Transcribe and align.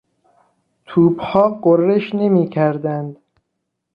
توپها 0.85 1.59
غرش 1.63 2.15
نمیکردند. 2.15 3.17